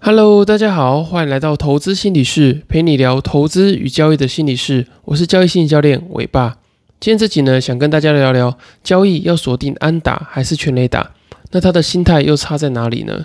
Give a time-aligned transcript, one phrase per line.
[0.00, 4.86] Hello，大家好，欢迎来到投资心理室，陪你聊投资与交易的心理室。
[5.04, 6.56] 我是交易心理教练伟爸。
[7.00, 11.10] 今天这集呢，想跟大家聊聊交易要锁定安打还是全垒打，
[11.50, 13.24] 那他的心态又差在哪里呢？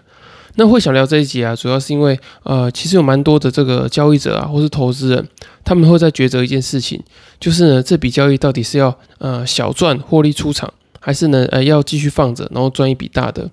[0.56, 5.28] 那会想聊这一集啊，主要是因为呃，其实有蛮多的这个交易者啊，或是投资人，
[5.64, 7.00] 他们会在抉择一件事情，
[7.40, 13.52] 就是呢，这笔交易到底是要呃小赚获利出场，还是呢呃要继续放着，然后赚一笔大的。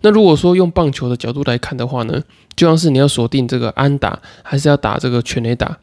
[0.00, 2.22] 那如果说用棒球的角度来看的话呢，
[2.54, 5.78] 就像是你要锁定这个安打，还是要打这个全垒打？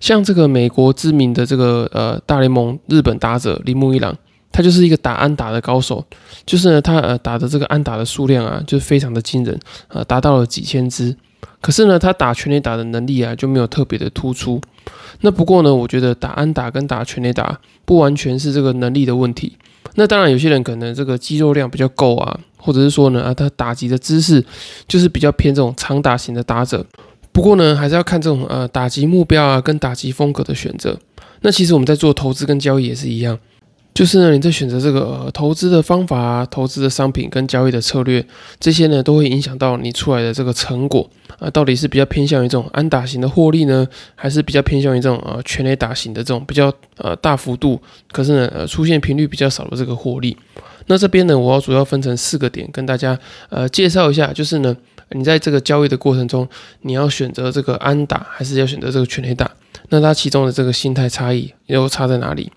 [0.00, 4.16] 像这个美国知名的这个呃大联盟日本打者铃木一朗，
[4.52, 6.04] 他就是一个打安打的高手，
[6.46, 9.58] 就是呢他呃打的这个安打的数量啊，就是非常的惊人，
[9.88, 11.16] 呃达到了几千支。
[11.60, 14.60] 可是呢他打全垒打的能力啊就没有特别的突出。
[15.22, 19.56] 那不过呢，我觉得打安打跟打全垒打不完全是这个能力的问题。
[19.96, 22.38] 那当然有些人可能这个肌肉量比较够啊。
[22.58, 24.44] 或者是说呢，啊，他打击的姿势
[24.86, 26.84] 就是比较偏这种长打型的打者。
[27.32, 30.98] 不过呢，还是要看这种呃打击目标啊，跟打击风格的选择。
[31.42, 33.38] 那其实我们在做投资跟交易也是一样，
[33.94, 38.26] 就是呢，你在选择这个投资的方法啊、投资的商品跟交易的策略，
[38.58, 50.36] 这些呢都会影响到你出来的这个成果啊，到底是比较偏向于这种安打型的获利呢，还是比较偏向于这种呃全垒打型的这种比较呃大幅度，可是呢呃出现频率比较少的这个获利。
[50.88, 54.76] 那这边呢，我要主要分成四个点跟大家呃介绍一下，就是呢，
[55.10, 56.48] 你在这个交易的过程中，
[56.82, 59.50] 你要选择这个安打还是要选择这个全垒打？
[59.90, 62.50] 那它其中的这个心态差异又差在哪里？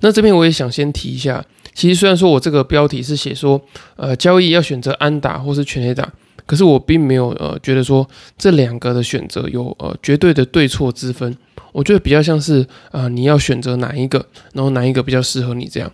[0.00, 1.44] 那这边我也想先提一下，
[1.74, 3.60] 其实虽然说我这个标题是写说
[3.96, 6.08] 呃交易要选择安打或是全垒打，
[6.46, 11.36] 可是我并没有呃觉得说这两个的选择有呃绝对的对错之分，
[11.72, 15.90] 我觉得比较像是呃你要选择哪一个，然后哪一个比较适合你这样。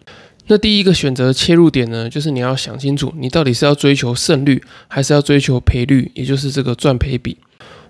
[0.47, 7.37] 那第一个选择切入点呢，就是你要想清楚，你到底是要追求胜率，还是要追求赔率，也就是这个赚赔比。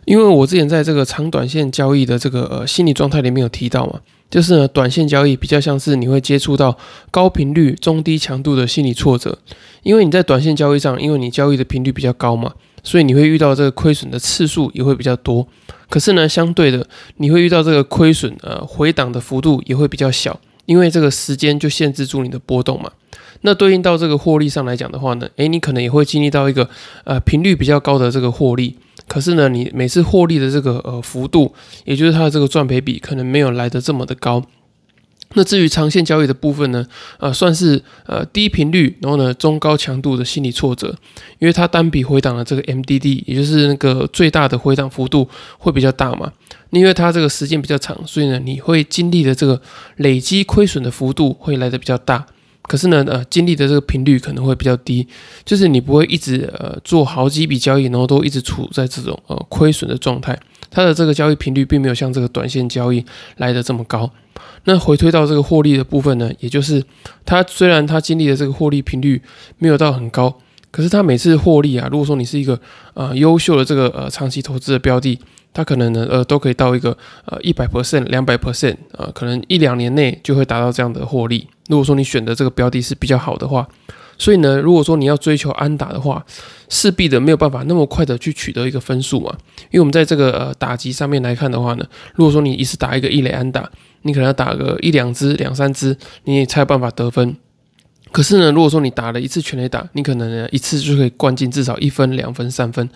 [0.05, 3.99] 因为我之前在这个长短线交易的这个呃心理状态里面有提到嘛，
[4.31, 6.77] 就是呢短线交易比较像是你会接触到
[7.11, 9.39] 高频率、中低强度的心理挫折，
[9.83, 15.49] 因为你在短线交易上，因为你交易的频率比较高嘛，所以你会遇到这个亏损的次数也会比较多。
[15.89, 16.87] 可是呢，相对的，
[17.17, 20.39] 你会遇到这个亏损呃回档的幅度也会比较小。
[20.67, 22.91] 因为这个时间就限制住你的波动嘛，
[23.43, 26.69] 那对应到这个获利上来讲的话呢，诶，你可能也会经历到一个
[27.05, 28.77] 呃频率比较高的这个获利，
[29.07, 31.55] 可是呢，你每次获利的这个呃幅度，
[31.85, 34.43] 也就是它的这个赚赔比，可能没有来的这么的高。
[35.35, 36.85] 那至于长线交易的部分呢，
[37.19, 40.95] 呃，算是呃低频率，然后呢中高强度的心理挫折，
[41.39, 45.29] 因为它单笔回档的这个 MDD，也就是那个最大的回档幅度
[45.59, 46.33] 会比较大嘛。
[46.71, 49.61] 因为它这个时间比较长，所以呢你会经历的这个
[49.97, 52.27] 累积亏损的幅度会来的比较大。
[52.67, 55.07] 可是呢，呃，经历的这个频率可能会比较低，
[55.45, 60.39] 就是你不会一直呃做好几笔交易，然后都一直处在这种呃亏损的状态。
[60.71, 63.05] 它的这个交易频率并没有像这个短线交易
[63.37, 64.11] 来的这么高。
[64.65, 66.83] 那回推到这个获利的部分呢，也就是
[67.25, 69.21] 它虽然它经历的这个获利频率
[69.59, 70.35] 没有到很高，
[70.71, 72.59] 可是它每次获利啊，如果说你是一个
[72.95, 75.19] 呃优秀的这个呃长期投资的标的，
[75.55, 76.95] 它可能呢呃都可以到一个
[77.25, 81.49] 呃一百 percent、两百 percent 啊，可能一两年内就会达到这样的获利。
[81.69, 83.67] 如果说你选的这个标的是比较好的话。
[84.17, 86.25] 所以呢，如果说你要追求安打的话，
[86.69, 89.37] 势必的没有办法那么快的去取得一个分数嘛。
[89.73, 91.85] 因为我们在这个呃打击上面来看的话呢，
[92.15, 93.69] 如果说你一次打一个一垒安打，
[94.03, 97.37] 你可能要打个一两支、两三支，你也才有办法得分。
[98.15, 102.89] 可是呢，如果说你打了一次全垒打，你可能呢一次就可以灌进至少一分、两分、三分。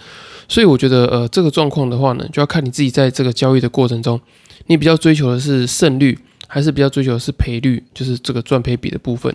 [0.46, 4.20] 所以我觉得呃这个状况的话呢，就要看你自己在这个交易的过程中，
[4.68, 6.16] 你比较追求的是胜率。
[6.48, 9.32] 还是比较追求是赔率，就是这个赚赔比的部分。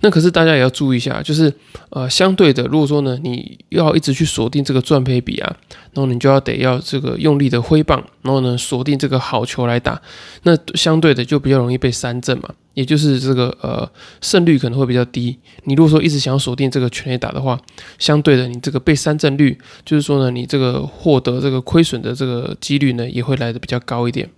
[0.00, 1.52] 那可是大家也要注意一下，就是
[1.90, 5.56] 呃，相对的，如果说呢，你要一直去锁定这个赚赔比啊，
[5.92, 10.00] 然后你就要得要这个用力的挥棒，然后呢锁定这个好球来打，
[10.44, 13.88] 那相对的就比较容易被三振嘛，也就是这个呃
[14.22, 15.38] 胜率可能会比较低。
[15.64, 17.60] 你如果说一直想要锁定这个全垒打的话，
[17.98, 24.28] 相对的你这个被三振率，就是说呢，你这个获得这个亏损的这个几率呢，也会来的比较高一点。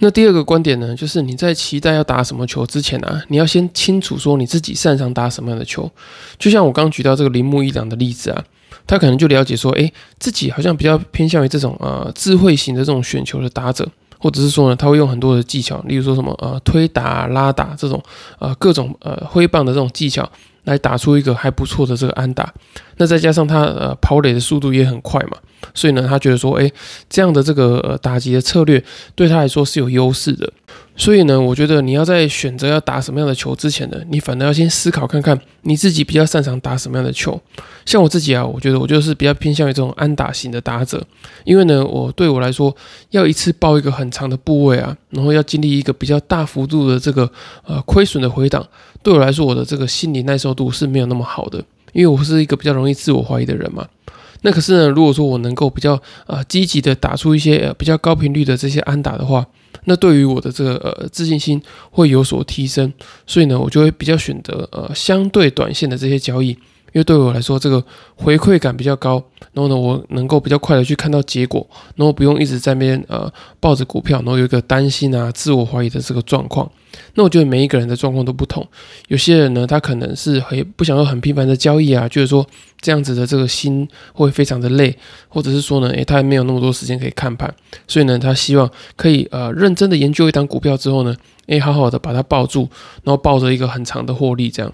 [0.00, 5.90] 那第二个观点呢，就是你在期待要打什么球之前啊，你要先清楚说你自己擅长打什么样的球。
[6.38, 8.44] 就像我刚举到这个铃木一朗的例子啊，
[8.86, 18.02] 他可能就了解说，诶，自己好像比较偏向于这种呃智慧型的这种选球的打者，或者是说呢，他会用很多的技巧，例如说什么呃推打、拉打这种
[18.38, 20.30] 呃各种呃挥棒的这种技巧。
[20.68, 22.52] 来打出一个还不错的这个安打，
[22.98, 25.38] 那再加上他呃跑垒的速度也很快嘛，
[25.72, 26.70] 所以呢他觉得说，哎，
[27.08, 28.82] 这样的这个呃打击的策略
[29.14, 30.52] 对他来说是有优势的，
[30.98, 37.40] 所以呢，我觉得你要在选择要打什么样的球之前呢，你反而要先思考看看你自己比较擅长打什么样的球。
[37.86, 41.02] 像我自己啊，我觉得我就是比较偏向于这种安打型的打者，
[41.44, 42.74] 因为呢，我对我来说
[43.10, 47.30] 要一次爆一个很长的部位啊，然后要经历一个比较大幅度的这个
[47.64, 48.66] 呃亏损的回档，
[49.00, 51.62] 对我来说我的这个心理耐受度是没有那么好的，
[51.92, 53.86] 因为我是一个比较容易自我怀疑的人嘛。
[54.42, 59.44] 那可是呢，如果说我能够比较呃积极的打出一些呃比较高频率的这些安打的话，
[59.84, 62.92] 那对于我的这个呃自信心会有所提升，
[63.26, 66.56] 所以呢，我就会比较选择呃相对短线的这些交易，
[66.98, 67.80] 因为对我来说这个
[68.16, 69.22] 回馈感比较高，
[69.52, 71.64] 然后呢，我能够比较快的去看到结果，
[71.94, 76.68] 然后不用一直在那边呃抱着股票，然后有一个担心啊、自我怀疑的这个状况。
[77.14, 78.66] 那我觉得每一个人的状况都不同，
[79.06, 82.44] 有些人呢，他可能是很不想要很频繁的交易啊，就是说
[82.80, 84.98] 这样子的这个心会非常的累，
[85.28, 87.54] 或者是说呢，诶，他没有那么多时间可以看盘，
[87.86, 91.14] 所以呢，他希望可以呃认真的研究一档股票之后呢，
[91.46, 92.68] 诶，好好的把它抱住，
[93.04, 94.72] 然后抱着一个很长的获利这样。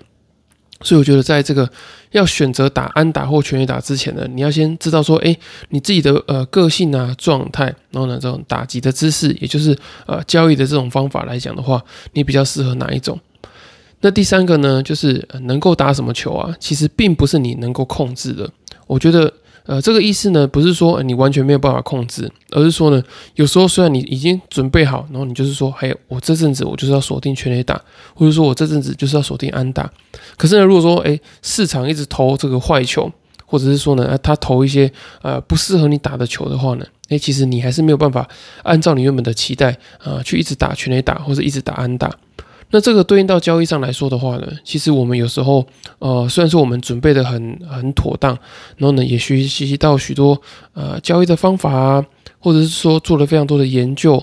[0.84, 1.68] 所以我觉得，在这个
[2.12, 5.36] 要选择打安打或全垒打之前呢，你要先知道说，哎，
[5.70, 9.76] 你自己的呃个性啊、状态，然后呢，这种打击的姿势，也就是
[10.06, 11.82] 呃交易的这种方法来讲的话，
[12.12, 13.18] 你比较适合哪一种？
[14.02, 18.48] 那第三个呢，就是能够打什么球啊，其实并不是你能够控制的。
[18.86, 19.32] 我觉得。
[19.66, 23.02] 呃，这个意思呢，不是说你完全没有办法控制，而是说呢，
[23.34, 27.80] 有时候虽然你已经准备好，然后你就是说，哎，我这阵子我就是要锁定全垒打，
[28.14, 29.90] 或者说我这阵子就是要锁定安打，
[30.36, 33.10] 可是呢，如果说，哎，市场一直投这个坏球，
[33.46, 38.28] 或者是说呢，他投一些呃不适合你打的球的话呢，哎，其实你还是没有办法
[38.64, 42.14] 按照你原本的期待啊，去一直打全垒打或者一直打安打。
[42.74, 45.64] 那这个对应到交易上来说的话呢，其实我们有时候，
[46.00, 48.36] 呃，虽然说我们准备的很很妥当，
[48.76, 50.36] 然后呢，也学习到许多
[50.72, 52.04] 呃交易的方法啊，
[52.40, 54.20] 或者是说做了非常多的研究。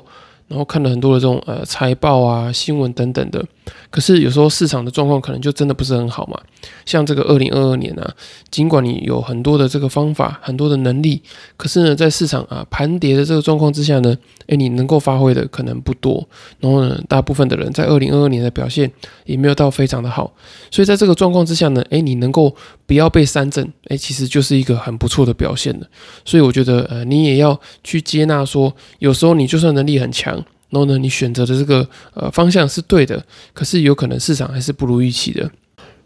[0.51, 3.41] 然后看了很多的这种呃财报啊、新闻等等的，
[3.89, 6.37] 可是有时候市场的状况可能就真的不是很好嘛。
[6.85, 8.13] 像这个二零二二年啊，
[8.49, 11.21] 尽管你有很多的这个方法、很多的能力，
[11.55, 14.13] 可是呢，在市场啊盘跌的这个状况之下呢，
[14.47, 16.27] 诶，你能够发挥的可能不多。
[16.59, 18.91] 然后呢，大部分的人在二零二二年的表现
[19.25, 20.33] 也没有到非常的好。
[20.69, 22.53] 所以在这个状况之下呢，诶，你能够
[22.85, 25.87] 不要被三振，诶，其实就是一个很不错的表现了。
[26.25, 30.40] 所以我觉得呃，你也要去接纳说，有时候你就算能力很强。
[30.71, 33.23] 然后呢，你选择的这个呃方向是对的，
[33.53, 35.49] 可是有可能市场还是不如预期的。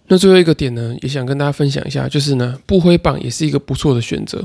[0.08, 4.44] 那最后一个点呢，也想跟大家分享一下，就是呢，不挥棒也是一个不错的选择。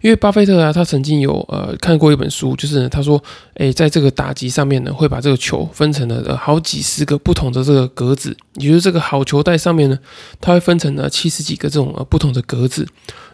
[0.00, 3.22] 因为巴菲特啊，他曾经有呃看过一本书，就是他说，
[3.54, 9.98] 诶，在这个打击上面呢，会把这个球分成了呃好几十个不同的这个格子，也就是这个好球带上面呢，
[10.40, 12.86] 它会分成了七十几个这种呃不同的格子。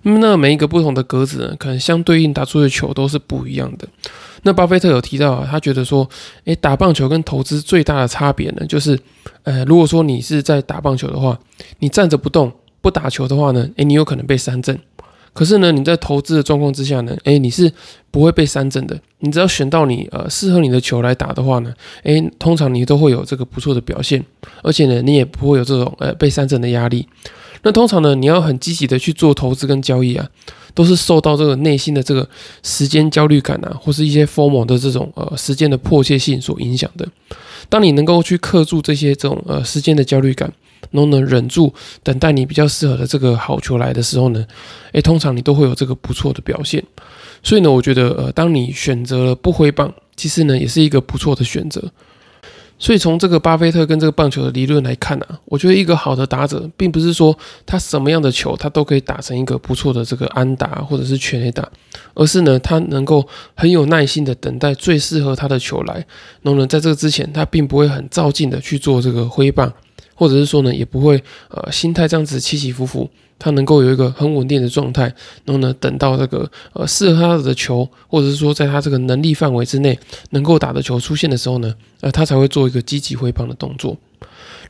[0.02, 3.86] 那么那每一个不同的格子呢，可能相对应打出的球都是不一样的。
[4.44, 6.08] 那巴菲特有提到啊，他觉得说，
[6.44, 8.98] 诶，打棒球跟投资最大的差别呢，就是，
[9.44, 11.38] 呃，如果说你是在打棒球的话，
[11.78, 12.50] 你站着不动
[12.80, 14.76] 不打球的话呢，诶，你有可能被三振。
[15.32, 17.72] 可是呢，你在投资的状况之下呢，诶，你是
[18.10, 18.98] 不会被三振的。
[19.20, 24.24] 你只要选到你呃适合你的球来打的话呢，诶，通常你都会有这个不错的表现，
[24.62, 27.06] 而且呢，你也不会有这种呃被三振的压力。
[27.62, 30.28] 那通常呢，你要很积极的去做投资跟交易啊。
[30.74, 32.26] 都是受到这个内心的这个
[32.62, 37.06] 时间焦虑感啊，或是一些 formal 的这种呃时间的迫切性所影响的。
[37.68, 40.50] 当你能够去克住这些这种呃时间的焦虑感，
[40.92, 41.74] 然后呢忍住
[42.04, 44.46] 等待你比较适合的这个好球来的时候呢，
[44.92, 46.82] 诶，通常你都会有这个不错的表现。
[47.42, 51.90] 所以呢，我觉得呃，当你选择了不挥棒，其实呢也是一个不错的选择。
[52.78, 61.68] 所以从这个巴菲特跟这个棒球的理论来看呢，我觉得一个好的打者，并不是说他什么样的球他都可以打成一个不错的这个安打或者是全垒打，
[62.14, 63.24] 而是呢他能够
[63.54, 65.94] 很有耐心的等待最适合他的球来，
[66.42, 69.72] 然后呢在这个之前他并不会很照进的去做这个挥棒。
[70.22, 73.10] 或者是说呢，也不会呃心态这样子起起伏伏，
[73.40, 75.02] 他能够有一个很稳定的状态，
[75.44, 79.98] 然后呢，等到这个呃适合他的球，或者是说在他这个能力范围之内
[80.30, 83.96] 能够打的球出现的时候呢，呃，他才会做一个积极挥棒的动作。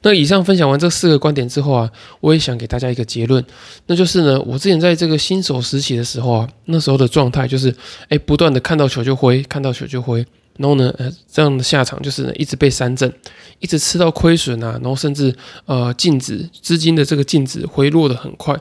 [0.05, 1.91] 那以上分享完这四个观点之后啊，
[2.21, 3.45] 我也想给大家一个结论，
[3.87, 7.73] 那就是呢，我之前在这个新手时期的时候啊，那时候的状态就是，
[8.09, 10.27] 哎，不断的看到球就挥，看到球就挥。
[10.59, 13.13] 然后呢，呃，这样的下场就是呢，一直被三振，
[13.59, 15.35] 一直吃到亏损啊，然后甚至
[15.67, 18.55] 呃净值资金的这个净值回落的很快，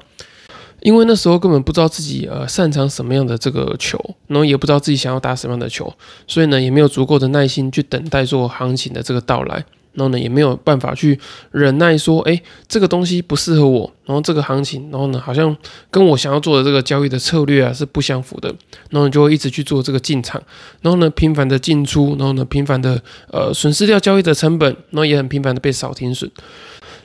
[0.82, 5.94] 因为那时候根本不知道自己呃擅长什么样的这个球，然后也不知道自己想要打什么样的球，
[6.28, 11.20] 所以呢也没有足够的耐心去等待做行情的这个到来，然后呢也没有办法去
[11.52, 15.56] 忍耐说，哎，这个东西不适合我，然后这个行情，然后呢好像
[15.90, 18.54] 跟我想要做的这个交易的策略啊是不相符的，
[18.90, 20.42] 然后就会一直去做这个进场，
[20.82, 26.30] 然后呢频繁的进出，然后呢频繁的呃损失掉交易的成本，然后也很频繁的被扫停损。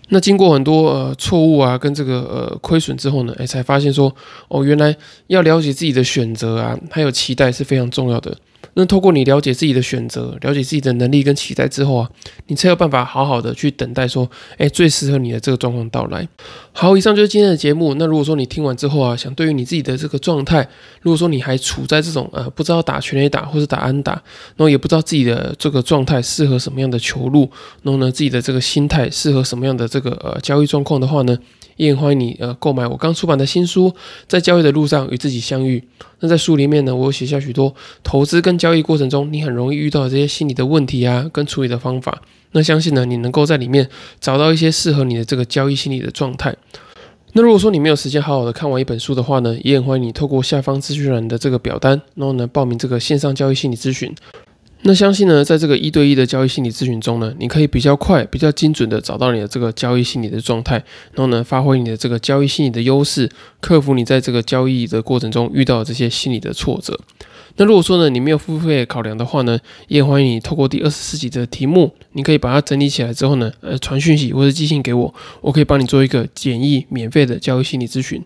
[0.08, 4.14] 那经过很多呃错误啊，跟这个呃亏损之后呢，哎，才发现说，
[4.48, 4.96] 哦，原来
[5.26, 8.36] 要了解自己的选择啊，还有期待是非常重要的。
[8.78, 12.10] 那透过你了解自己的选择，了解自己的能力跟期待之后啊，
[12.48, 16.28] 你才有办法好好的去等待说，哎，最适合你的这个状况到来。
[16.72, 17.94] 好，以上就是今天的节目。
[17.94, 20.68] 那如果说你听完之后啊，想对于你自己的这个状态，
[21.00, 27.50] 如果说你还处在这种呃不知道打全垒打或者打安打，然后也不知道自己的这个状态适合什么样的球路，
[27.82, 31.38] 然后呢自己的这个心态适合什么样的这个呃交易状况的话呢？
[31.76, 33.94] 也欢迎你呃购买我刚出版的新书，
[34.26, 35.82] 在交易的路上与自己相遇。
[36.20, 42.22] 那在书里面呢，我写下许多投资跟交易过程中你很容易遇到的这些心理的问题啊，跟处理的方法。
[42.52, 43.88] 那相信呢，你能够在里面
[44.20, 46.54] 找到一些适合你的这个交易心理的状态。
[47.34, 54.14] 那如果说你没有时间好好的看完一本书的话呢，也很欢迎你透过下方资讯栏的这个表单，然后呢报名这个线上交易心理咨询。
[54.88, 60.76] 那相信呢，在这个一对一的交易心理咨询中呢，你可以比较快、比较精准的找到你的这个交易心理的状态，
[61.12, 63.28] 然后呢，发挥你的这个交易心理的优势，
[63.60, 67.00] 克服你在这个交易的过程中遇到的这些心理的挫折。
[67.56, 78.22] 那如果说呢，你没有付费考量的话呢，也欢迎你透过第二十四集的题目，你可以把它整理起来之后呢，呃，传讯息或者寄信给我，我可以帮你做一个简易免费的交易心理咨询。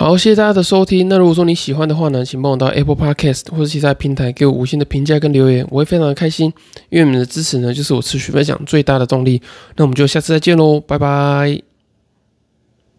[0.00, 1.08] 好，谢谢大家的收听。
[1.08, 6.52] 那如果说你喜欢的话呢，请帮我到 Apple Podcast 或者其他平台给我五星的评价跟留言，我会非常的开心。
[6.88, 9.42] 因为你们的支持呢，就是我持续分享最大的动力。
[9.74, 11.67] 那我们就下次再见喽，拜拜。